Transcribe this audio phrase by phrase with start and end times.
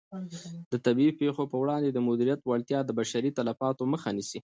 [0.71, 4.39] د طبیعي پېښو په وړاندې د مدیریت وړتیا د بشري تلفاتو مخه نیسي.